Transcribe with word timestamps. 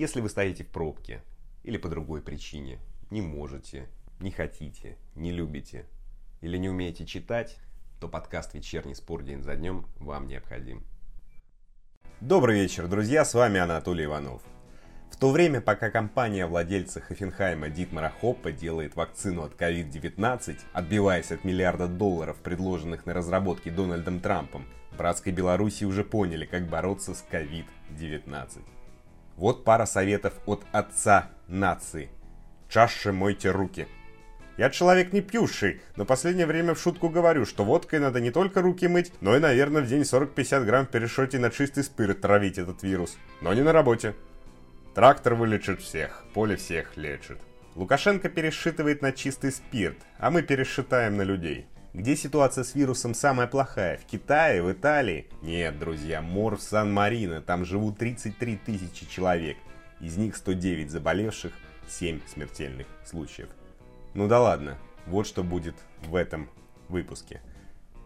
Если 0.00 0.22
вы 0.22 0.30
стоите 0.30 0.64
в 0.64 0.68
пробке 0.68 1.20
или 1.62 1.76
по 1.76 1.90
другой 1.90 2.22
причине, 2.22 2.78
не 3.10 3.20
можете, 3.20 3.86
не 4.18 4.30
хотите, 4.30 4.96
не 5.14 5.30
любите 5.30 5.84
или 6.40 6.56
не 6.56 6.70
умеете 6.70 7.04
читать, 7.04 7.58
то 8.00 8.08
подкаст 8.08 8.54
«Вечерний 8.54 8.94
спор 8.94 9.22
день 9.22 9.42
за 9.42 9.56
днем» 9.56 9.84
вам 9.98 10.26
необходим. 10.26 10.82
Добрый 12.22 12.62
вечер, 12.62 12.88
друзья, 12.88 13.26
с 13.26 13.34
вами 13.34 13.60
Анатолий 13.60 14.06
Иванов. 14.06 14.40
В 15.10 15.18
то 15.18 15.30
время, 15.30 15.60
пока 15.60 15.90
компания 15.90 16.46
владельца 16.46 17.02
Хофенхайма 17.02 17.68
Дитмара 17.68 18.10
Хоппа 18.22 18.52
делает 18.52 18.96
вакцину 18.96 19.42
от 19.42 19.60
COVID-19, 19.60 20.60
отбиваясь 20.72 21.30
от 21.30 21.44
миллиарда 21.44 21.88
долларов, 21.88 22.38
предложенных 22.38 23.04
на 23.04 23.12
разработке 23.12 23.70
Дональдом 23.70 24.20
Трампом, 24.20 24.64
братской 24.96 25.34
Беларуси 25.34 25.84
уже 25.84 26.04
поняли, 26.04 26.46
как 26.46 26.70
бороться 26.70 27.14
с 27.14 27.22
COVID-19. 27.30 28.62
Вот 29.36 29.64
пара 29.64 29.86
советов 29.86 30.34
от 30.46 30.64
отца 30.72 31.30
нации. 31.48 32.10
Чаще 32.68 33.12
мойте 33.12 33.50
руки. 33.50 33.88
Я 34.56 34.68
человек 34.68 35.12
не 35.12 35.22
пьющий, 35.22 35.80
но 35.96 36.04
последнее 36.04 36.46
время 36.46 36.74
в 36.74 36.80
шутку 36.80 37.08
говорю, 37.08 37.46
что 37.46 37.64
водкой 37.64 37.98
надо 37.98 38.20
не 38.20 38.30
только 38.30 38.60
руки 38.60 38.88
мыть, 38.88 39.12
но 39.22 39.34
и, 39.34 39.40
наверное, 39.40 39.80
в 39.80 39.86
день 39.86 40.02
40-50 40.02 40.64
грамм 40.66 40.86
в 40.86 40.90
перешоте 40.90 41.38
на 41.38 41.50
чистый 41.50 41.82
спирт 41.82 42.20
травить 42.20 42.58
этот 42.58 42.82
вирус. 42.82 43.16
Но 43.40 43.54
не 43.54 43.62
на 43.62 43.72
работе. 43.72 44.14
Трактор 44.94 45.34
вылечит 45.34 45.80
всех, 45.80 46.24
поле 46.34 46.56
всех 46.56 46.96
лечит. 46.98 47.38
Лукашенко 47.74 48.28
пересчитывает 48.28 49.00
на 49.00 49.12
чистый 49.12 49.50
спирт, 49.50 49.96
а 50.18 50.30
мы 50.30 50.42
пересчитаем 50.42 51.16
на 51.16 51.22
людей. 51.22 51.66
Где 51.92 52.14
ситуация 52.14 52.62
с 52.62 52.76
вирусом 52.76 53.14
самая 53.14 53.48
плохая? 53.48 53.96
В 53.96 54.04
Китае, 54.04 54.62
в 54.62 54.70
Италии? 54.70 55.26
Нет, 55.42 55.76
друзья, 55.80 56.22
мор 56.22 56.56
в 56.56 56.62
Сан-Марино. 56.62 57.42
Там 57.42 57.64
живут 57.64 57.98
33 57.98 58.58
тысячи 58.58 59.10
человек. 59.10 59.56
Из 60.00 60.16
них 60.16 60.36
109 60.36 60.88
заболевших, 60.88 61.52
7 61.88 62.20
смертельных 62.32 62.86
случаев. 63.04 63.48
Ну 64.14 64.28
да 64.28 64.40
ладно, 64.40 64.78
вот 65.06 65.26
что 65.26 65.42
будет 65.42 65.74
в 66.04 66.14
этом 66.14 66.48
выпуске. 66.88 67.42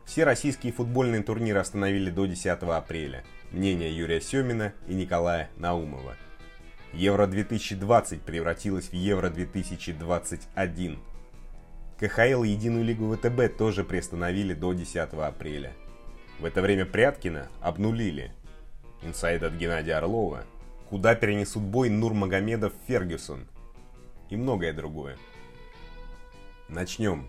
Все 0.07 0.25
российские 0.25 0.73
футбольные 0.73 1.23
турниры 1.23 1.61
остановили 1.61 2.11
до 2.11 2.25
10 2.25 2.47
апреля. 2.47 3.23
Мнение 3.53 3.95
Юрия 3.95 4.23
Семина 4.23 4.73
и 4.89 4.95
Николая 4.95 5.51
Наумова. 5.57 6.17
Евро 6.95 7.27
2020 7.27 8.23
превратилось 8.23 8.89
в 8.89 8.95
Евро 8.95 9.29
2021. 9.29 10.99
КХЛ 11.99 12.43
и 12.43 12.49
Единую 12.49 12.85
лигу 12.85 13.15
ВТБ 13.15 13.57
тоже 13.57 13.85
приостановили 13.85 14.55
до 14.55 14.73
10 14.73 14.97
апреля. 14.97 15.73
В 16.39 16.45
это 16.45 16.63
время 16.63 16.87
Пряткина 16.87 17.49
обнулили. 17.61 18.33
Инсайд 19.03 19.43
от 19.43 19.55
Геннадия 19.55 19.95
Орлова. 19.95 20.45
Куда 20.89 21.15
перенесут 21.15 21.63
бой 21.63 21.89
Нурмагомедов 21.89 22.73
Фергюсон. 22.87 23.47
И 24.31 24.37
многое 24.37 24.73
другое. 24.73 25.17
Начнем. 26.69 27.27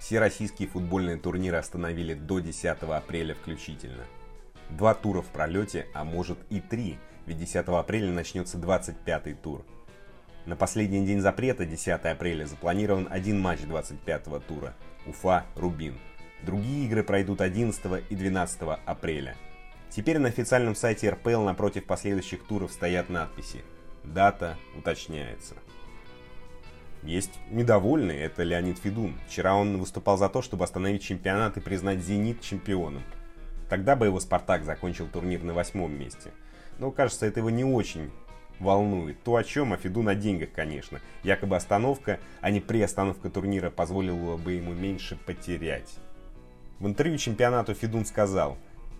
Все 0.00 0.18
российские 0.18 0.68
футбольные 0.68 1.16
турниры 1.16 1.56
остановили 1.56 2.14
до 2.14 2.40
10 2.40 2.64
апреля 2.82 3.34
включительно. 3.34 4.04
Два 4.70 4.94
тура 4.94 5.22
в 5.22 5.26
пролете, 5.26 5.86
а 5.92 6.04
может 6.04 6.38
и 6.50 6.60
три– 6.60 6.98
ведь 7.26 7.38
10 7.38 7.56
апреля 7.68 8.10
начнется 8.12 8.58
25-й 8.58 9.34
тур. 9.34 9.64
На 10.46 10.56
последний 10.56 11.06
день 11.06 11.20
запрета, 11.20 11.64
10 11.64 11.88
апреля, 12.04 12.44
запланирован 12.44 13.08
один 13.10 13.40
матч 13.40 13.60
25-го 13.60 14.40
тура– 14.40 14.74
Уфа-Рубин. 15.06 15.94
Другие 16.42 16.84
игры 16.84 17.02
пройдут 17.02 17.40
11 17.40 18.04
и 18.10 18.14
12 18.14 18.60
апреля. 18.84 19.36
Теперь 19.88 20.18
на 20.18 20.28
официальном 20.28 20.74
сайте 20.74 21.08
РПЛ 21.08 21.40
напротив 21.44 21.86
последующих 21.86 22.44
туров 22.44 22.72
стоят 22.72 23.08
надписи 23.08 23.64
«Дата 24.02 24.58
уточняется». 24.76 25.54
Есть 27.02 27.38
недовольный, 27.50 28.18
это 28.18 28.42
Леонид 28.42 28.78
Федун. 28.78 29.18
Вчера 29.26 29.54
он 29.54 29.78
выступал 29.78 30.18
за 30.18 30.28
то, 30.28 30.42
чтобы 30.42 30.64
остановить 30.64 31.02
чемпионат 31.02 31.56
и 31.56 31.60
признать 31.60 32.00
«Зенит» 32.00 32.42
чемпионом. 32.42 33.02
Тогда 33.70 33.96
бы 33.96 34.06
его 34.06 34.20
«Спартак» 34.20 34.64
закончил 34.64 35.06
турнир 35.06 35.42
на 35.42 35.54
восьмом 35.54 35.98
месте– 35.98 36.32
но 36.78 36.90
кажется, 36.90 37.26
это 37.26 37.40
его 37.40 37.50
не 37.50 37.64
очень 37.64 38.10
волнует. 38.60 39.22
То, 39.22 39.36
о 39.36 39.44
чем, 39.44 39.72
о 39.72 39.76
Фиду 39.76 40.02
на 40.02 40.14
деньгах, 40.14 40.50
конечно. 40.54 41.00
Якобы 41.22 41.56
остановка, 41.56 42.18
а 42.40 42.50
не 42.50 42.60
приостановка 42.60 43.30
турнира 43.30 43.70
позволила 43.70 44.36
бы 44.36 44.52
ему 44.52 44.72
меньше 44.72 45.16
потерять. 45.16 45.94
В 46.78 46.86
интервью 46.86 47.18
чемпионату 47.18 47.74
Фидун 47.74 48.04
сказал, 48.04 48.56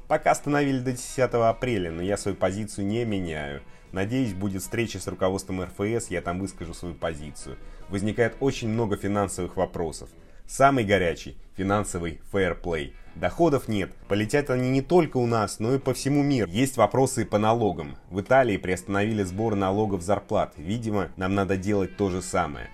«Пока 0.09 0.31
остановили 0.31 0.79
до 0.79 0.93
10 0.93 1.19
апреля, 1.19 1.91
но 1.91 2.03
я 2.03 2.17
свою 2.17 2.37
позицию 2.37 2.87
не 2.87 3.05
меняю. 3.05 3.63
Надеюсь, 3.93 4.33
будет 4.33 4.63
встреча 4.63 4.99
с 4.99 5.07
руководством 5.07 5.63
РФС, 5.63 6.09
я 6.09 6.21
там 6.21 6.41
выскажу 6.41 6.75
свою 6.75 6.95
позицию. 6.95 7.57
Возникает 7.89 8.37
очень 8.41 8.69
много 8.69 8.97
финансовых 8.97 9.57
вопросов. 9.57 10.09
Самый 10.47 10.85
горячий– 10.85 11.37
финансовый 11.57 12.21
фэрплей. 12.31 12.95
Доходов 13.15 13.69
нет. 13.69 13.93
Полетят 14.09 14.51
они 14.51 14.71
не 14.71 14.83
только 14.83 15.19
у 15.19 15.27
нас, 15.27 15.61
но 15.61 15.75
и 15.75 15.79
по 15.79 15.95
всему 15.95 16.23
миру. 16.23 16.51
Есть 16.51 16.77
вопросы 16.77 17.23
и 17.23 17.25
по 17.25 17.39
налогам. 17.39 17.97
В 18.11 18.21
Италии 18.21 18.57
приостановили 18.57 19.23
сбор 19.23 19.55
налогов 19.55 20.03
зарплат. 20.03 20.55
Видимо, 20.57 21.11
нам 21.17 21.35
надо 21.35 21.57
делать 21.57 21.97
то 21.97 22.11
же 22.11 22.23
самое. 22.23 22.69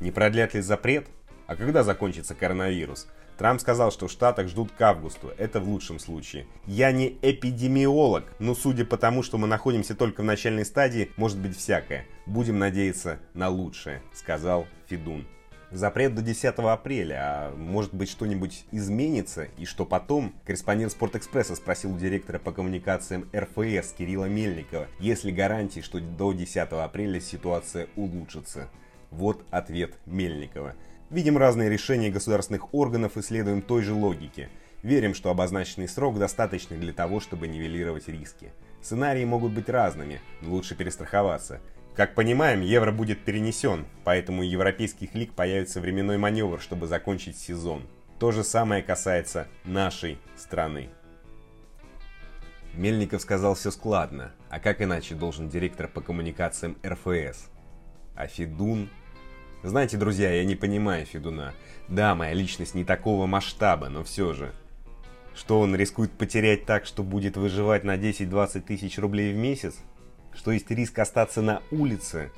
Не 0.00 0.12
продлят 0.12 0.54
ли 0.54 0.60
запрет? 0.60 1.08
А 1.46 1.56
когда 1.56 1.82
закончится 1.82 2.34
коронавирус? 2.34 3.08
Трамп 3.36 3.60
сказал, 3.60 3.90
что 3.90 4.06
в 4.06 4.12
Штатах 4.12 4.46
ждут 4.46 4.70
к 4.70 4.80
августу. 4.80 5.32
Это 5.38 5.58
в 5.58 5.68
лучшем 5.68 5.98
случае. 5.98 6.46
Я 6.66 6.92
не 6.92 7.18
эпидемиолог, 7.20 8.32
но 8.38 8.54
судя 8.54 8.84
по 8.84 8.96
тому, 8.96 9.24
что 9.24 9.38
мы 9.38 9.48
находимся 9.48 9.96
только 9.96 10.20
в 10.20 10.24
начальной 10.24 10.64
стадии, 10.64 11.10
может 11.16 11.38
быть 11.38 11.56
всякое. 11.56 12.06
Будем 12.26 12.60
надеяться 12.60 13.18
на 13.34 13.48
лучшее, 13.48 14.02
сказал 14.12 14.66
Федун 14.86 15.26
запрет 15.74 16.14
до 16.14 16.22
10 16.22 16.44
апреля, 16.44 17.18
а 17.20 17.56
может 17.56 17.92
быть 17.92 18.08
что-нибудь 18.08 18.64
изменится, 18.70 19.48
и 19.58 19.64
что 19.64 19.84
потом? 19.84 20.34
Корреспондент 20.46 20.92
Спортэкспресса 20.92 21.56
спросил 21.56 21.94
у 21.94 21.98
директора 21.98 22.38
по 22.38 22.52
коммуникациям 22.52 23.28
РФС 23.34 23.92
Кирилла 23.92 24.26
Мельникова, 24.26 24.86
есть 25.00 25.24
ли 25.24 25.32
гарантии, 25.32 25.80
что 25.80 26.00
до 26.00 26.32
10 26.32 26.56
апреля 26.56 27.20
ситуация 27.20 27.88
улучшится. 27.96 28.68
Вот 29.10 29.44
ответ 29.50 29.94
Мельникова. 30.06 30.74
Видим 31.10 31.36
разные 31.36 31.68
решения 31.68 32.10
государственных 32.10 32.72
органов 32.72 33.16
и 33.16 33.22
следуем 33.22 33.62
той 33.62 33.82
же 33.82 33.92
логике. 33.92 34.48
Верим, 34.82 35.14
что 35.14 35.30
обозначенный 35.30 35.88
срок 35.88 36.18
достаточный 36.18 36.76
для 36.76 36.92
того, 36.92 37.20
чтобы 37.20 37.48
нивелировать 37.48 38.08
риски. 38.08 38.52
Сценарии 38.82 39.24
могут 39.24 39.52
быть 39.52 39.68
разными, 39.68 40.20
но 40.42 40.50
лучше 40.50 40.74
перестраховаться. 40.74 41.60
Как 41.96 42.16
понимаем, 42.16 42.60
евро 42.60 42.90
будет 42.90 43.20
перенесен, 43.24 43.86
поэтому 44.02 44.40
у 44.40 44.44
европейских 44.44 45.14
лиг 45.14 45.32
появится 45.32 45.80
временной 45.80 46.18
маневр, 46.18 46.60
чтобы 46.60 46.88
закончить 46.88 47.38
сезон. 47.38 47.82
То 48.18 48.32
же 48.32 48.42
самое 48.42 48.82
касается 48.82 49.46
нашей 49.64 50.18
страны. 50.36 50.88
Мельников 52.72 53.22
сказал 53.22 53.54
все 53.54 53.70
складно, 53.70 54.32
а 54.50 54.58
как 54.58 54.82
иначе 54.82 55.14
должен 55.14 55.48
директор 55.48 55.86
по 55.86 56.00
коммуникациям 56.00 56.76
РФС? 56.84 57.48
А 58.16 58.26
Федун? 58.26 58.88
Знаете, 59.62 59.96
друзья, 59.96 60.32
я 60.32 60.44
не 60.44 60.56
понимаю 60.56 61.06
Федуна. 61.06 61.54
Да, 61.86 62.16
моя 62.16 62.32
личность 62.32 62.74
не 62.74 62.84
такого 62.84 63.26
масштаба, 63.26 63.88
но 63.88 64.02
все 64.02 64.32
же. 64.34 64.52
Что 65.36 65.60
он 65.60 65.76
рискует 65.76 66.10
потерять 66.10 66.66
так, 66.66 66.86
что 66.86 67.04
будет 67.04 67.36
выживать 67.36 67.84
на 67.84 67.96
10-20 67.96 68.62
тысяч 68.62 68.98
рублей 68.98 69.32
в 69.32 69.36
месяц? 69.36 69.76
Что 70.34 70.50
есть 70.50 70.70
риск 70.70 70.98
остаться 70.98 71.42
на 71.42 71.62
улице, 71.70 72.30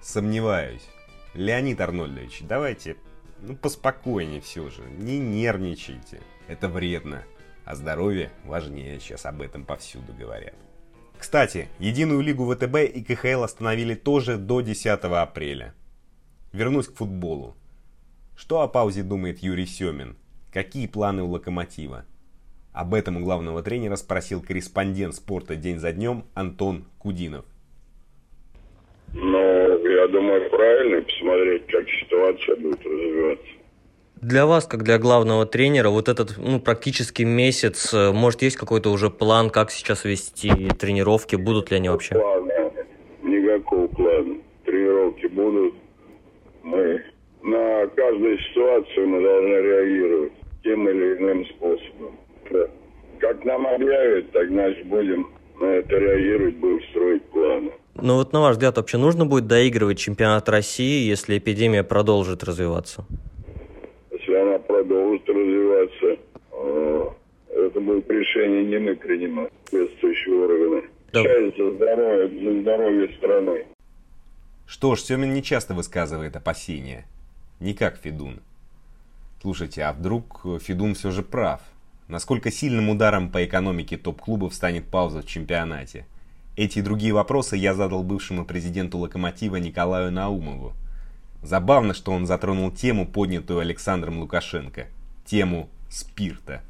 сомневаюсь. 0.00 0.86
Леонид 1.34 1.80
Арнольдович, 1.80 2.42
давайте 2.42 2.96
ну, 3.40 3.54
поспокойнее 3.56 4.40
все 4.40 4.68
же, 4.70 4.82
не 4.98 5.18
нервничайте. 5.18 6.20
Это 6.48 6.68
вредно, 6.68 7.24
а 7.64 7.74
здоровье 7.74 8.30
важнее, 8.44 8.98
сейчас 9.00 9.26
об 9.26 9.42
этом 9.42 9.64
повсюду 9.64 10.12
говорят. 10.12 10.54
Кстати, 11.18 11.68
Единую 11.78 12.20
лигу 12.20 12.52
ВТБ 12.52 12.76
и 12.94 13.02
КХЛ 13.02 13.42
остановили 13.42 13.94
тоже 13.94 14.38
до 14.38 14.60
10 14.60 14.86
апреля. 14.86 15.74
Вернусь 16.52 16.86
к 16.86 16.96
футболу. 16.96 17.56
Что 18.36 18.62
о 18.62 18.68
паузе 18.68 19.02
думает 19.02 19.40
Юрий 19.40 19.66
Семин? 19.66 20.16
Какие 20.52 20.86
планы 20.86 21.22
у 21.22 21.28
Локомотива? 21.28 22.04
Об 22.78 22.94
этом 22.94 23.16
у 23.16 23.24
главного 23.24 23.60
тренера 23.60 23.96
спросил 23.96 24.40
корреспондент 24.40 25.12
спорта 25.16 25.56
день 25.56 25.78
за 25.78 25.90
днем 25.90 26.22
Антон 26.36 26.84
Кудинов. 27.00 27.44
Ну, 29.12 29.88
я 29.88 30.06
думаю, 30.06 30.48
правильно 30.48 31.02
посмотреть, 31.02 31.66
как 31.66 31.84
ситуация 31.88 32.54
будет 32.54 32.78
развиваться. 32.86 33.46
Для 34.22 34.46
вас, 34.46 34.64
как 34.68 34.84
для 34.84 34.98
главного 34.98 35.44
тренера, 35.44 35.88
вот 35.88 36.08
этот 36.08 36.38
ну, 36.38 36.60
практически 36.60 37.24
месяц, 37.24 37.92
э, 37.92 38.12
может, 38.12 38.42
есть 38.42 38.56
какой-то 38.56 38.92
уже 38.92 39.10
план, 39.10 39.50
как 39.50 39.72
сейчас 39.72 40.04
вести 40.04 40.52
тренировки, 40.78 41.34
будут 41.34 41.72
ли 41.72 41.78
они 41.78 41.88
вообще? 41.88 42.14
Плана. 42.14 42.70
Никакого 43.24 43.88
плана. 43.88 44.36
Тренировки 44.64 45.26
будут. 45.26 45.74
Мы 46.62 47.02
на 47.42 47.88
каждую 47.88 48.38
ситуацию 48.38 49.08
мы 49.08 49.20
должны 49.20 49.54
реагировать 49.54 50.32
тем 50.62 50.88
или 50.88 51.16
иным 51.16 51.44
способом. 51.46 52.17
Как 53.20 53.44
нам 53.44 53.66
объявят, 53.66 54.30
так 54.32 54.48
значит 54.48 54.86
будем 54.86 55.28
на 55.60 55.66
это 55.66 55.96
реагировать, 55.96 56.56
будем 56.56 56.82
строить 56.90 57.24
планы. 57.24 57.72
Ну 57.94 58.14
вот 58.14 58.32
на 58.32 58.40
ваш 58.40 58.52
взгляд, 58.52 58.76
вообще 58.76 58.96
нужно 58.96 59.26
будет 59.26 59.46
доигрывать 59.46 59.98
чемпионат 59.98 60.48
России, 60.48 61.08
если 61.08 61.38
эпидемия 61.38 61.82
продолжит 61.82 62.44
развиваться? 62.44 63.04
Если 64.12 64.34
она 64.34 64.58
продолжит 64.58 65.28
развиваться, 65.28 66.20
э, 66.52 67.08
это 67.50 67.80
будет 67.80 68.08
решение 68.08 68.64
не 68.64 68.78
мы 68.78 68.94
принимать, 68.94 69.50
соответствующие 69.64 70.34
органы. 70.36 70.82
Да. 71.12 71.22
Часть 71.22 71.56
за 71.56 71.70
здоровье, 71.72 72.28
за 72.28 72.60
здоровье 72.60 73.08
страны. 73.16 73.66
Что 74.66 74.94
ж, 74.94 75.00
Семин 75.00 75.32
не 75.32 75.42
часто 75.42 75.74
высказывает 75.74 76.36
опасения. 76.36 77.06
Не 77.58 77.74
как 77.74 77.96
Федун. 77.96 78.40
Слушайте, 79.40 79.82
а 79.82 79.92
вдруг 79.92 80.42
Федун 80.60 80.94
все 80.94 81.10
же 81.10 81.22
прав? 81.22 81.62
Насколько 82.08 82.50
сильным 82.50 82.88
ударом 82.88 83.30
по 83.30 83.44
экономике 83.44 83.98
топ-клубов 83.98 84.54
станет 84.54 84.90
пауза 84.90 85.20
в 85.20 85.26
чемпионате? 85.26 86.06
Эти 86.56 86.78
и 86.78 86.82
другие 86.82 87.12
вопросы 87.12 87.56
я 87.56 87.74
задал 87.74 88.02
бывшему 88.02 88.46
президенту 88.46 88.98
«Локомотива» 88.98 89.56
Николаю 89.56 90.10
Наумову. 90.10 90.74
Забавно, 91.42 91.94
что 91.94 92.12
он 92.12 92.26
затронул 92.26 92.72
тему, 92.72 93.06
поднятую 93.06 93.60
Александром 93.60 94.18
Лукашенко. 94.20 94.88
Тему 95.26 95.70
спирта. 95.90 96.62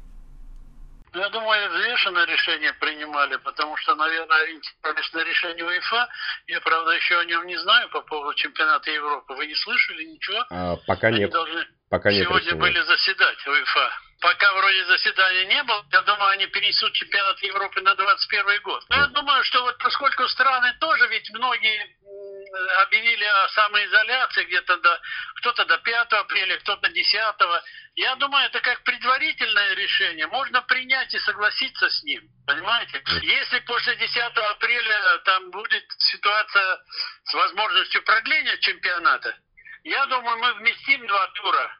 Ну, 1.13 1.21
я 1.21 1.29
думаю, 1.29 1.69
взвешенное 1.71 2.25
решение 2.27 2.71
принимали, 2.73 3.37
потому 3.37 3.75
что, 3.77 3.95
наверное, 3.95 4.45
на 4.83 5.23
решение 5.23 5.65
УЕФА. 5.65 6.07
Я, 6.47 6.61
правда, 6.61 6.91
еще 6.91 7.17
о 7.17 7.25
нем 7.25 7.47
не 7.47 7.57
знаю 7.57 7.89
по 7.89 8.01
поводу 8.01 8.35
чемпионата 8.35 8.91
Европы. 8.91 9.33
Вы 9.33 9.47
не 9.47 9.55
слышали 9.55 10.03
ничего? 10.03 10.45
А, 10.51 10.75
пока 10.85 11.07
Они 11.07 11.19
нет. 11.19 11.31
должны 11.31 11.65
пока 11.89 12.11
нет 12.11 12.25
сегодня 12.25 12.45
решения. 12.45 12.61
были 12.61 12.81
заседать 12.85 13.47
УЕФА. 13.47 13.89
Пока 14.21 14.53
вроде 14.53 14.83
заседания 14.85 15.45
не 15.45 15.63
было, 15.63 15.85
я 15.91 16.01
думаю, 16.01 16.31
они 16.31 16.45
перенесут 16.47 16.91
чемпионат 16.93 17.39
Европы 17.41 17.79
на 17.81 17.95
21 17.95 18.61
год. 18.63 18.83
Но 18.89 18.97
я 18.97 19.07
думаю, 19.07 19.43
что 19.45 19.61
вот 19.61 19.77
поскольку 19.77 20.27
страны 20.27 20.75
тоже, 20.79 21.07
ведь 21.07 21.29
многие 21.31 21.95
объявили 22.81 23.23
о 23.23 23.49
самоизоляции 23.49 24.43
где-то 24.45 24.77
до 24.77 25.01
кто-то 25.37 25.65
до 25.65 25.77
5 25.77 26.13
апреля, 26.13 26.57
кто-то 26.59 26.89
10. 26.89 27.15
Я 27.95 28.15
думаю, 28.15 28.45
это 28.45 28.59
как 28.59 28.83
предварительное 28.83 29.75
решение. 29.75 30.27
Можно 30.27 30.61
принять 30.63 31.13
и 31.13 31.19
согласиться 31.19 31.89
с 31.89 32.03
ним. 32.03 32.21
Понимаете? 32.45 33.01
Если 33.21 33.59
после 33.59 33.95
10 33.95 34.17
апреля 34.17 35.19
там 35.25 35.49
будет 35.51 35.85
ситуация 35.97 36.79
с 37.23 37.33
возможностью 37.33 38.03
продления 38.03 38.57
чемпионата, 38.57 39.37
я 39.83 40.05
думаю, 40.07 40.37
мы 40.39 40.53
вместим 40.55 41.07
два 41.07 41.27
тура 41.27 41.78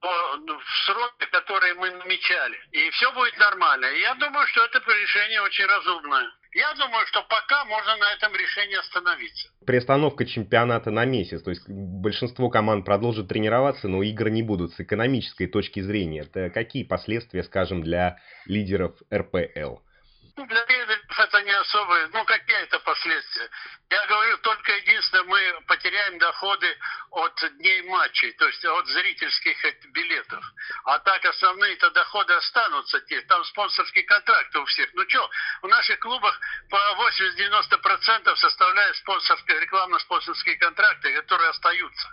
в 0.00 0.86
сроки, 0.86 1.30
которые 1.30 1.74
мы 1.74 1.90
намечали. 1.90 2.56
И 2.72 2.90
все 2.90 3.12
будет 3.12 3.38
нормально. 3.38 3.86
И 3.86 4.00
я 4.00 4.14
думаю, 4.14 4.46
что 4.48 4.64
это 4.64 4.78
решение 4.78 5.40
очень 5.42 5.66
разумное. 5.66 6.30
Я 6.52 6.72
думаю, 6.74 7.06
что 7.08 7.22
пока 7.24 7.66
можно 7.66 7.96
на 7.96 8.12
этом 8.14 8.34
решении 8.34 8.76
остановиться. 8.76 9.50
Приостановка 9.66 10.24
чемпионата 10.24 10.90
на 10.90 11.04
месяц, 11.04 11.42
то 11.42 11.50
есть 11.50 11.68
большинство 11.68 12.48
команд 12.48 12.86
продолжит 12.86 13.28
тренироваться, 13.28 13.88
но 13.88 14.02
игры 14.02 14.30
не 14.30 14.42
будут 14.42 14.72
с 14.72 14.80
экономической 14.80 15.48
точки 15.48 15.80
зрения. 15.80 16.22
Это 16.22 16.48
какие 16.48 16.84
последствия, 16.84 17.42
скажем, 17.42 17.82
для 17.82 18.18
лидеров 18.46 18.96
РПЛ? 19.12 19.80
Ну, 20.38 20.46
для 20.46 20.65
это 21.36 21.42
не 21.44 21.52
особые, 21.52 22.06
ну 22.08 22.24
какие 22.24 22.56
это 22.56 22.78
последствия? 22.80 23.50
Я 23.90 24.06
говорю, 24.06 24.38
только 24.38 24.72
единственное, 24.72 25.24
мы 25.24 25.60
потеряем 25.66 26.18
доходы 26.18 26.78
от 27.10 27.58
дней 27.58 27.82
матчей, 27.82 28.32
то 28.32 28.46
есть 28.46 28.64
от 28.64 28.86
зрительских 28.86 29.56
билетов. 29.92 30.44
А 30.84 30.98
так 30.98 31.24
основные-то 31.24 31.90
доходы 31.90 32.32
останутся 32.34 33.00
те. 33.02 33.20
Там 33.22 33.44
спонсорские 33.44 34.04
контракты 34.04 34.58
у 34.58 34.64
всех. 34.64 34.88
Ну 34.94 35.04
что, 35.08 35.30
в 35.62 35.68
наших 35.68 35.98
клубах 36.00 36.38
по 36.70 36.76
80-90% 36.76 38.36
составляют 38.36 38.96
спонсорские, 38.96 39.60
рекламно-спонсорские 39.60 40.56
контракты, 40.56 41.14
которые 41.14 41.50
остаются. 41.50 42.08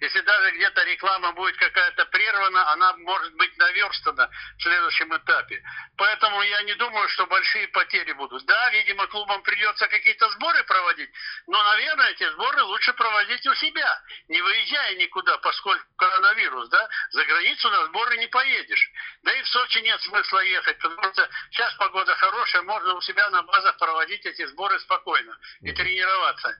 Если 0.00 0.20
даже 0.20 0.50
где-то 0.52 0.82
реклама 0.84 1.32
будет 1.32 1.56
какая-то 1.56 2.06
прервана, 2.06 2.72
она 2.72 2.96
может 2.98 3.34
быть 3.34 3.56
наверстана 3.58 4.30
в 4.58 4.62
следующем 4.62 5.16
этапе. 5.16 5.62
Поэтому 5.96 6.42
я 6.42 6.62
не 6.62 6.74
думаю, 6.74 7.08
что 7.10 7.26
большие 7.26 7.68
потери 7.68 8.12
будут. 8.12 8.44
Да, 8.46 8.70
видимо, 8.70 9.06
клубам 9.08 9.42
придется 9.42 9.88
какие-то 9.88 10.28
сборы 10.30 10.62
проводить, 10.64 11.10
но, 11.46 11.62
наверное, 11.62 12.10
эти 12.10 12.28
сборы 12.30 12.62
лучше 12.62 12.92
проводить 12.92 13.46
у 13.46 13.54
себя, 13.54 14.02
не 14.28 14.40
выезжая 14.40 14.96
никуда, 14.96 15.38
поскольку 15.38 15.84
коронавирус, 15.96 16.68
да, 16.68 16.88
за 17.10 17.24
границу 17.24 17.70
на 17.70 17.86
сборы 17.86 18.16
не 18.18 18.26
поедешь. 18.28 18.90
Да 19.22 19.32
и 19.32 19.42
в 19.42 19.48
Сочи 19.48 19.78
нет 19.78 20.00
смысла 20.02 20.40
ехать, 20.40 20.78
потому 20.78 21.12
что 21.12 21.28
сейчас 21.50 21.74
погода 21.74 22.14
хорошая, 22.16 22.62
можно 22.62 22.94
у 22.94 23.00
себя 23.00 23.28
на 23.30 23.42
базах 23.42 23.76
проводить 23.78 24.24
эти 24.26 24.44
сборы 24.46 24.78
спокойно 24.80 25.36
и 25.62 25.72
тренироваться. 25.72 26.56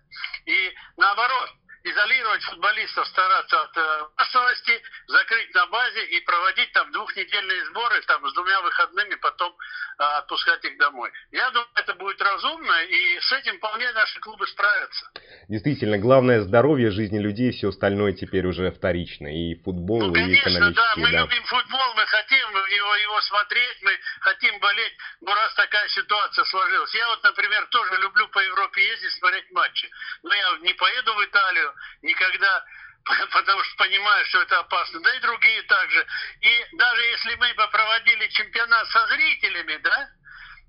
И 0.46 0.74
наоборот, 0.96 1.50
изолировать 1.90 2.42
футболистов, 2.42 3.06
стараться 3.08 3.62
от 3.62 3.76
э, 3.76 4.06
массовости, 4.16 4.82
закрыть 5.06 5.54
на 5.54 5.66
базе 5.66 6.04
и 6.04 6.20
проводить 6.20 6.72
там 6.72 6.92
двухнедельные 6.92 7.64
сборы 7.66 8.00
там 8.06 8.28
с 8.28 8.34
двумя 8.34 8.60
выходными, 8.60 9.14
потом 9.16 9.52
э, 9.52 10.02
отпускать 10.18 10.64
их 10.64 10.78
домой. 10.78 11.10
Я 11.32 11.50
думаю, 11.50 11.68
это 11.74 11.94
будет 11.94 12.20
разумно, 12.20 12.84
и 12.84 13.20
с 13.20 13.32
этим 13.32 13.56
вполне 13.58 13.90
наши 13.92 14.20
клубы 14.20 14.46
справятся. 14.46 15.10
Действительно, 15.48 15.98
главное 15.98 16.42
здоровье 16.42 16.90
жизни 16.90 17.18
людей, 17.18 17.52
все 17.52 17.68
остальное 17.70 18.12
теперь 18.12 18.46
уже 18.46 18.70
вторично. 18.70 19.28
И 19.28 19.54
футбол, 19.62 20.02
ну, 20.02 20.12
конечно, 20.12 20.48
и 20.48 20.52
экономический. 20.52 20.74
да, 20.74 20.94
мы 20.96 21.10
да. 21.10 21.20
любим 21.22 21.44
футбол, 21.44 21.94
мы 21.96 22.06
хотим 22.06 22.27
его, 22.68 22.94
его 22.96 23.20
смотреть, 23.22 23.82
мы 23.82 23.98
хотим 24.20 24.58
болеть, 24.60 24.96
но 25.20 25.34
раз 25.34 25.54
такая 25.54 25.88
ситуация 25.88 26.44
сложилась. 26.44 26.94
Я 26.94 27.08
вот, 27.08 27.22
например, 27.22 27.66
тоже 27.66 27.96
люблю 27.96 28.28
по 28.28 28.38
Европе 28.38 28.86
ездить, 28.86 29.12
смотреть 29.14 29.50
матчи. 29.52 29.90
Но 30.22 30.34
я 30.34 30.58
не 30.60 30.74
поеду 30.74 31.14
в 31.14 31.24
Италию, 31.24 31.74
никогда 32.02 32.64
потому 33.32 33.62
что 33.64 33.76
понимаю, 33.76 34.24
что 34.26 34.42
это 34.42 34.58
опасно. 34.60 35.00
Да 35.00 35.14
и 35.14 35.20
другие 35.20 35.62
также. 35.62 36.06
И 36.40 36.66
даже 36.76 37.02
если 37.02 37.34
мы 37.36 37.52
бы 37.54 37.66
проводили 37.68 38.28
чемпионат 38.28 38.88
со 38.88 39.06
зрителями, 39.08 39.76
да, 39.78 40.10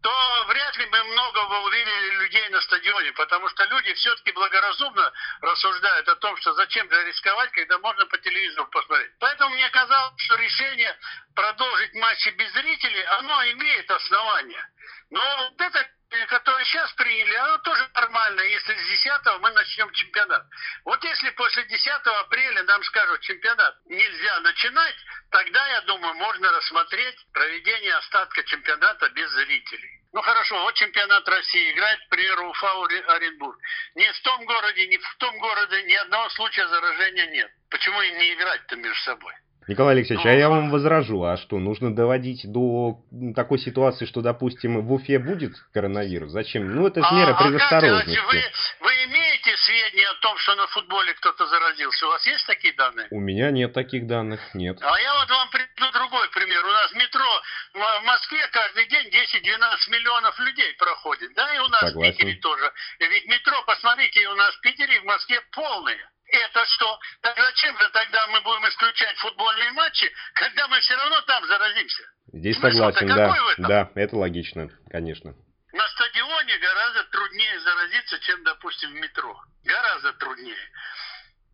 то 0.02 0.46
вряд 0.48 0.78
ли 0.78 0.86
мы 0.86 1.04
много 1.04 1.46
бы 1.46 1.64
увидели 1.64 2.10
людей 2.22 2.50
на 2.50 2.62
стадионе, 2.62 3.12
потому 3.14 3.50
что 3.50 3.66
люди 3.66 3.94
все-таки 3.94 4.32
благоразумно 4.32 5.12
рассуждают 5.42 6.08
о 6.08 6.16
том, 6.16 6.38
что 6.38 6.54
зачем 6.54 6.90
же 6.90 7.06
рисковать, 7.06 7.52
когда 7.52 7.78
можно 7.80 8.06
по 8.06 8.18
телевизору 8.18 8.68
посмотреть. 8.68 9.12
Поэтому 9.20 9.56
мне 9.56 9.70
казалось, 9.70 10.14
что 10.18 10.36
решение 10.36 10.98
продолжить 11.36 11.94
матчи 11.96 12.30
без 12.30 12.52
зрителей, 12.54 13.04
оно 13.20 13.44
имеет 13.52 13.92
основания. 13.92 14.70
Но 15.10 15.50
вот 15.50 15.62
это 15.62 15.90
которое 16.28 16.64
сейчас 16.66 16.92
приняли, 16.94 17.36
оно 17.36 17.58
тоже 17.60 17.88
нормально, 17.94 18.42
если 18.42 18.74
с 18.74 18.88
10 18.88 19.40
мы 19.42 19.52
начнем 19.52 19.92
чемпионат. 19.92 20.44
Вот 20.86 21.04
если 21.04 21.30
после 21.32 21.64
10 21.66 21.88
апреля 21.88 22.64
нам 22.64 22.84
скажут, 22.84 23.22
чемпионат 23.22 23.76
нельзя 23.86 24.40
начинать, 24.40 24.96
тогда, 25.32 25.68
я 25.68 25.82
думаю, 25.82 26.14
можно 26.16 26.52
рассмотреть 26.52 27.16
проведение 27.32 27.94
остатка 27.96 28.44
чемпионата 28.44 29.10
без 29.10 29.30
зрителей. 29.32 30.00
Ну 30.12 30.22
хорошо, 30.22 30.60
вот 30.64 30.74
чемпионат 30.74 31.28
России 31.30 31.72
играет, 31.72 32.00
к 32.06 32.10
примеру, 32.10 32.50
Уфа 32.50 32.72
Оренбург. 33.14 33.60
Ни 33.94 34.10
в 34.10 34.22
том 34.22 34.44
городе, 34.46 34.88
ни 34.88 34.98
в 34.98 35.16
том 35.18 35.38
городе 35.38 35.84
ни 35.84 35.94
одного 35.94 36.30
случая 36.30 36.68
заражения 36.68 37.28
нет. 37.28 37.52
Почему 37.70 38.02
им 38.02 38.18
не 38.18 38.34
играть-то 38.34 38.76
между 38.76 39.00
собой? 39.04 39.34
Николай 39.70 39.94
Алексеевич, 39.98 40.26
а 40.26 40.34
я 40.34 40.50
вам 40.50 40.72
возражу, 40.72 41.22
а 41.24 41.38
что, 41.38 41.60
нужно 41.60 41.94
доводить 41.94 42.42
до 42.52 43.06
такой 43.36 43.60
ситуации, 43.60 44.06
что, 44.06 44.22
допустим, 44.22 44.82
в 44.82 44.92
Уфе 44.92 45.20
будет 45.20 45.54
коронавирус? 45.72 46.32
Зачем? 46.32 46.74
Ну, 46.74 46.88
это 46.88 47.06
же 47.06 47.14
мера 47.14 47.36
а, 47.38 47.44
предосторожности. 47.44 48.18
А 48.18 48.26
вы, 48.26 48.42
вы 48.82 48.92
имеете 49.06 49.56
сведения 49.58 50.10
о 50.10 50.16
том, 50.22 50.36
что 50.40 50.56
на 50.56 50.66
футболе 50.66 51.14
кто-то 51.14 51.46
заразился? 51.46 52.08
У 52.08 52.10
вас 52.10 52.26
есть 52.26 52.48
такие 52.48 52.74
данные? 52.74 53.10
У 53.12 53.20
меня 53.20 53.52
нет 53.52 53.72
таких 53.72 54.08
данных, 54.08 54.42
нет. 54.56 54.80
А 54.82 55.00
я 55.00 55.14
вот 55.20 55.30
вам 55.30 55.50
приведу 55.52 55.92
другой 55.94 56.28
пример. 56.32 56.66
У 56.66 56.72
нас 56.72 56.92
метро 56.96 57.30
в 57.76 58.06
Москве 58.06 58.42
каждый 58.52 58.88
день 58.88 59.06
10-12 59.06 59.92
миллионов 59.92 60.40
людей 60.40 60.74
проходит, 60.80 61.32
да, 61.36 61.46
и 61.54 61.60
у 61.60 61.68
нас 61.68 61.82
Согласен. 61.82 62.14
в 62.14 62.18
Питере 62.18 62.40
тоже. 62.42 62.74
Ведь 63.02 63.28
метро, 63.28 63.62
посмотрите, 63.68 64.28
у 64.30 64.36
нас 64.36 64.56
в 64.56 64.62
Питере 64.62 64.96
и 64.96 65.00
в 65.00 65.06
Москве 65.06 65.40
полные 65.52 66.10
это 66.32 66.66
что? 66.66 67.00
Так 67.22 67.38
зачем 67.38 67.78
же 67.78 67.90
тогда 67.90 68.28
мы 68.28 68.42
будем 68.42 68.68
исключать 68.70 69.18
футбольные 69.18 69.72
матчи, 69.72 70.12
когда 70.34 70.68
мы 70.68 70.80
все 70.80 70.96
равно 70.96 71.22
там 71.22 71.46
заразимся? 71.48 72.04
Здесь 72.34 72.60
согласен, 72.60 73.08
да. 73.08 73.36
Да, 73.58 73.92
это 73.96 74.16
логично, 74.16 74.70
конечно. 74.90 75.34
На 75.72 75.88
стадионе 75.90 76.58
гораздо 76.58 77.04
труднее 77.06 77.60
заразиться, 77.60 78.20
чем, 78.20 78.44
допустим, 78.44 78.92
в 78.92 78.96
метро. 78.96 79.40
Гораздо 79.64 80.14
труднее. 80.14 80.70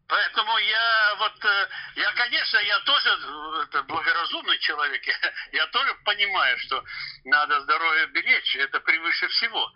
Поэтому 0.07 0.57
я 0.59 1.15
вот, 1.17 1.45
э, 1.45 1.67
я, 1.95 2.11
конечно, 2.13 2.57
я 2.59 2.79
тоже 2.81 3.09
э, 3.09 3.63
это, 3.63 3.83
благоразумный 3.83 4.57
человек, 4.59 5.03
я, 5.03 5.33
я 5.51 5.67
тоже 5.67 5.95
понимаю, 6.05 6.57
что 6.59 6.83
надо 7.23 7.61
здоровье 7.61 8.07
беречь, 8.07 8.55
это 8.57 8.79
превыше 8.81 9.27
всего. 9.29 9.71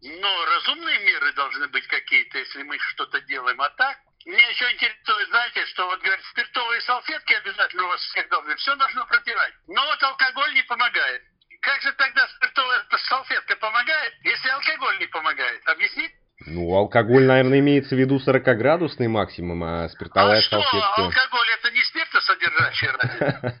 Но 0.00 0.44
разумные 0.46 0.98
меры 1.00 1.32
должны 1.34 1.68
быть 1.68 1.86
какие-то, 1.86 2.38
если 2.38 2.62
мы 2.62 2.78
что-то 2.78 3.20
делаем. 3.22 3.60
А 3.60 3.68
так, 3.70 3.98
меня 4.28 4.48
еще 4.50 4.70
интересует, 4.70 5.28
знаете, 5.28 5.64
что 5.66 5.86
вот 5.86 6.00
говорят, 6.00 6.20
спиртовые 6.30 6.80
салфетки 6.82 7.32
обязательно 7.32 7.84
у 7.84 7.88
вас 7.88 8.00
всех 8.00 8.28
должны, 8.28 8.54
все 8.56 8.76
должно 8.76 9.06
протирать. 9.06 9.54
Но 9.68 9.84
вот 9.86 10.02
алкоголь 10.02 10.54
не 10.54 10.62
помогает. 10.64 11.22
Как 11.62 11.80
же 11.80 11.92
тогда 11.92 12.28
спиртовая 12.36 12.84
салфетка 13.08 13.56
помогает, 13.56 14.12
если 14.22 14.48
алкоголь 14.50 14.98
не 14.98 15.06
помогает? 15.06 15.66
Объяснить? 15.66 16.12
Ну, 16.46 16.72
алкоголь, 16.76 17.24
наверное, 17.24 17.58
имеется 17.58 17.96
в 17.96 17.98
виду 17.98 18.20
40-градусный 18.24 19.08
максимум, 19.08 19.64
а 19.64 19.88
спиртовая 19.88 20.38
а 20.38 20.42
что, 20.42 20.62
салфетка... 20.62 21.02
алкоголь 21.02 21.48
это 21.58 21.70
не 21.72 21.82
спиртосодержащий 21.82 22.88
разве? 22.88 23.58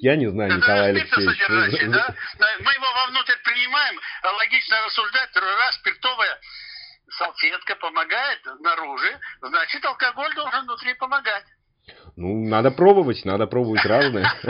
Я 0.00 0.16
не 0.16 0.30
знаю, 0.30 0.54
Николай 0.54 0.90
это 0.90 1.00
Алексеевич. 1.00 1.12
спиртосодержащий, 1.12 1.88
да? 1.88 2.14
Мы 2.60 2.72
его 2.72 2.92
вовнутрь 2.92 3.36
принимаем, 3.42 3.98
а 4.22 4.32
логично 4.32 4.84
рассуждать, 4.84 5.30
раз 5.34 5.74
спиртовая 5.76 6.38
салфетка 7.18 7.76
помогает 7.76 8.40
снаружи, 8.58 9.18
значит 9.40 9.84
алкоголь 9.84 10.34
должен 10.34 10.64
внутри 10.64 10.94
помогать. 10.94 11.44
Ну, 12.16 12.46
надо 12.46 12.70
пробовать, 12.70 13.24
надо 13.24 13.46
пробовать 13.46 13.84
разное. 13.84 14.32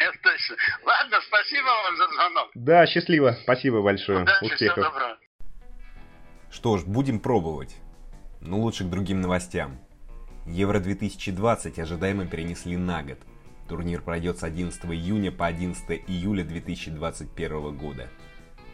Это 0.00 0.18
точно. 0.22 0.56
Ладно, 0.84 1.20
спасибо 1.26 1.66
вам 1.66 1.96
за 1.96 2.08
звонок. 2.08 2.50
Да, 2.54 2.86
счастливо. 2.86 3.36
Спасибо 3.42 3.80
большое. 3.82 4.22
Удачи, 4.22 4.44
Успехов. 4.44 4.94
Что 6.50 6.76
ж, 6.78 6.84
будем 6.84 7.20
пробовать. 7.20 7.76
Но 8.40 8.58
лучше 8.58 8.84
к 8.84 8.90
другим 8.90 9.20
новостям. 9.20 9.78
Евро 10.46 10.80
2020 10.80 11.78
ожидаемо 11.78 12.26
перенесли 12.26 12.76
на 12.76 13.02
год. 13.02 13.18
Турнир 13.68 14.00
пройдет 14.00 14.38
с 14.38 14.42
11 14.42 14.84
июня 14.86 15.30
по 15.30 15.46
11 15.46 16.04
июля 16.08 16.44
2021 16.44 17.76
года. 17.76 18.08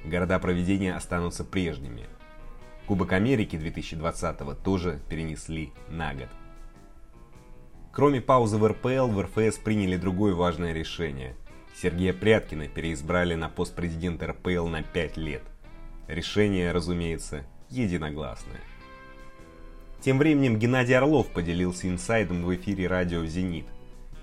Города 0.05 0.39
проведения 0.39 0.95
останутся 0.95 1.45
прежними. 1.45 2.07
Кубок 2.87 3.13
Америки 3.13 3.57
2020 3.57 4.63
тоже 4.63 5.01
перенесли 5.09 5.73
на 5.89 6.13
год. 6.15 6.29
Кроме 7.91 8.21
паузы 8.21 8.59
в 8.59 8.67
РПЛ, 8.67 9.07
в 9.07 9.23
РФС 9.23 9.59
приняли 9.59 9.97
другое 9.97 10.35
важное 10.35 10.73
решение. 10.73 11.37
Сергея 11.75 12.13
Пряткина 12.13 12.69
переизбрали 12.69 13.35
на 13.35 13.49
пост 13.49 13.75
президента 13.75 14.27
РПЛ 14.27 14.67
на 14.67 14.83
5 14.83 15.17
лет. 15.17 15.43
Решение, 16.07 16.73
разумеется, 16.73 17.47
единогласное. 17.71 18.61
Тем 20.01 20.19
временем 20.19 20.59
Геннадий 20.59 20.97
Орлов 20.97 21.29
поделился 21.29 21.89
инсайдом 21.89 22.45
в 22.45 22.55
эфире 22.55 22.89
радио 22.89 23.25
«Зенит». 23.25 23.67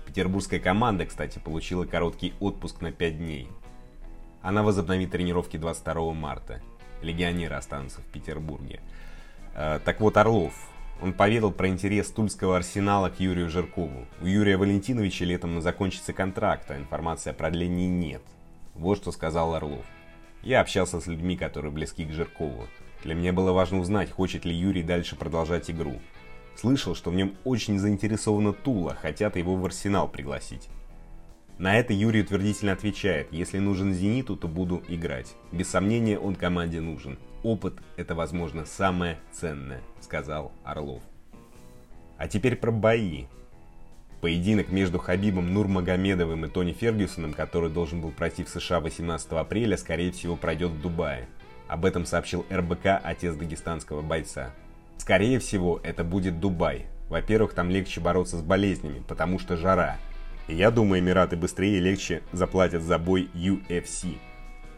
Петербургская 0.06 0.60
команда, 0.60 1.06
кстати, 1.06 1.40
получила 1.40 1.84
короткий 1.84 2.34
отпуск 2.38 2.82
на 2.82 2.92
5 2.92 3.18
дней. 3.18 3.48
Она 4.42 4.62
возобновит 4.62 5.12
тренировки 5.12 5.56
22 5.56 6.12
марта. 6.12 6.60
Легионеры 7.00 7.54
останутся 7.54 8.00
в 8.00 8.04
Петербурге. 8.06 8.80
Э, 9.54 9.78
Так 9.84 10.00
вот, 10.00 10.16
Орлов, 10.16 10.52
он 11.00 11.12
поведал 11.12 11.50
про 11.50 11.68
интерес 11.68 12.10
Тульского 12.10 12.56
арсенала 12.56 13.08
к 13.08 13.20
Юрию 13.20 13.48
Жиркову. 13.48 14.06
У 14.20 14.26
Юрия 14.26 14.56
Валентиновича 14.56 15.24
летом 15.24 15.60
закончится 15.60 16.12
контракт, 16.12 16.70
а 16.70 16.76
информации 16.76 17.30
о 17.30 17.34
продлении 17.34 17.88
нет. 17.88 18.22
Вот 18.74 18.98
что 18.98 19.12
сказал 19.12 19.54
Орлов. 19.54 19.84
Я 20.42 20.60
общался 20.60 21.00
с 21.00 21.06
людьми, 21.06 21.36
которые 21.36 21.70
близки 21.70 22.04
к 22.04 22.12
Жиркову. 22.12 22.66
Для 23.04 23.14
меня 23.14 23.32
было 23.32 23.52
важно 23.52 23.80
узнать, 23.80 24.10
хочет 24.10 24.44
ли 24.44 24.54
Юрий 24.54 24.82
дальше 24.82 25.16
продолжать 25.16 25.70
игру. 25.70 26.00
Слышал, 26.56 26.94
что 26.94 27.10
в 27.10 27.14
нем 27.14 27.34
очень 27.44 27.78
заинтересована 27.78 28.52
Тула, 28.52 28.94
хотят 28.94 29.36
его 29.36 29.56
в 29.56 29.64
арсенал 29.64 30.08
пригласить. 30.08 30.68
На 31.58 31.78
это 31.78 31.92
Юрий 31.92 32.22
утвердительно 32.22 32.72
отвечает, 32.72 33.28
если 33.30 33.58
нужен 33.58 33.94
Зениту, 33.94 34.36
то 34.36 34.48
буду 34.48 34.82
играть. 34.88 35.34
Без 35.52 35.68
сомнения, 35.68 36.18
он 36.18 36.34
команде 36.34 36.80
нужен. 36.80 37.18
Опыт– 37.42 37.74
это, 37.96 38.14
возможно, 38.14 38.64
самое 38.64 39.18
ценное, 39.32 39.80
сказал 40.00 40.52
Орлов. 40.64 41.02
А 42.16 42.28
теперь 42.28 42.56
про 42.56 42.70
бои. 42.70 43.26
Поединок 44.20 44.70
между 44.70 44.98
Хабибом 44.98 45.52
Нурмагомедовым 45.52 46.46
и 46.46 46.48
Тони 46.48 46.72
Фергюсоном, 46.72 47.32
который 47.32 47.70
должен 47.70 48.00
был 48.00 48.12
пройти 48.12 48.44
в 48.44 48.48
США 48.48 48.80
18 48.80 49.32
апреля, 49.32 49.76
скорее 49.76 50.12
всего 50.12 50.36
пройдет 50.36 50.70
в 50.70 50.80
Дубае. 50.80 51.26
Об 51.66 51.84
этом 51.84 52.06
сообщил 52.06 52.46
РБК 52.50 53.00
отец 53.02 53.34
дагестанского 53.34 54.02
бойца. 54.02 54.52
Скорее 54.98 55.40
всего, 55.40 55.80
это 55.82 56.04
будет 56.04 56.38
Дубай. 56.38 56.86
Во-первых, 57.08 57.54
там 57.54 57.70
легче 57.70 58.00
бороться 58.00 58.38
с 58.38 58.42
болезнями, 58.42 59.02
потому 59.08 59.40
что 59.40 59.56
жара. 59.56 59.96
Я 60.48 60.70
думаю, 60.70 61.00
Эмираты 61.00 61.36
быстрее 61.36 61.78
и 61.78 61.80
легче 61.80 62.22
заплатят 62.32 62.82
за 62.82 62.98
бой 62.98 63.30
UFC. 63.34 64.18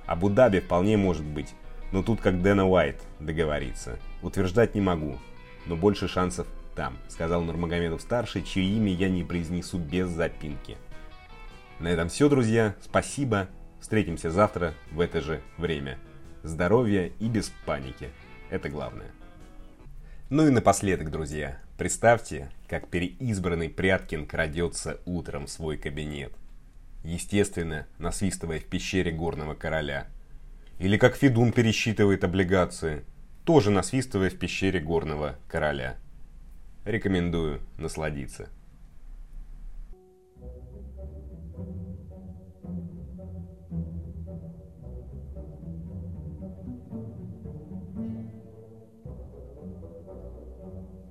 Абу-Даби 0.07 0.61
вполне 0.61 0.97
может 0.97 1.25
быть, 1.25 1.55
но 1.93 2.03
тут 2.03 2.21
как 2.21 2.43
Дэна 2.43 2.69
Уайт 2.69 3.03
договорится. 3.19 3.99
Утверждать 4.23 4.75
не 4.75 4.81
могу, 4.81 5.19
но 5.67 5.77
больше 5.77 6.09
шансов 6.09 6.47
там, 6.75 6.99
сказал 7.09 7.43
Нурмагомедов-старший, 7.43 8.43
чье 8.43 8.65
имя 8.65 8.93
я 8.93 9.09
не 9.09 9.25
произнесу 9.25 9.79
без 9.79 10.09
запинки. 10.09 10.77
На 11.79 11.89
этом 11.89 12.09
все, 12.09 12.29
друзья. 12.29 12.75
Спасибо. 12.83 13.49
Встретимся 13.81 14.31
завтра 14.31 14.75
в 14.91 15.01
это 15.01 15.21
же 15.21 15.41
время. 15.57 15.99
Здоровья 16.43 17.11
и 17.19 17.29
без 17.29 17.53
паники. 17.67 18.11
Это 18.51 18.69
главное. 18.69 19.11
Ну 20.31 20.47
и 20.47 20.51
напоследок, 20.51 21.11
друзья, 21.11 21.59
представьте, 21.77 22.51
как 22.69 22.89
переизбранный 22.89 23.69
Пряткин 23.69 24.27
крадется 24.27 25.01
утром 25.05 25.47
в 25.47 25.51
свой 25.51 25.77
кабинет. 25.77 26.33
Естественно, 27.05 27.87
насвистывая 27.99 28.61
в 28.61 28.65
пещере 28.65 29.13
горного 29.13 29.55
короля. 29.55 30.07
Или 30.79 30.97
как 30.97 31.17
Федун 31.17 31.53
пересчитывает 31.53 32.25
облигации, 32.25 33.05
тоже 33.45 33.71
насвистывая 33.71 34.31
в 34.31 34.39
пещере 34.39 34.81
горного 34.81 35.37
короля. 35.49 35.97
Рекомендую 36.85 37.61
насладиться. 37.77 38.49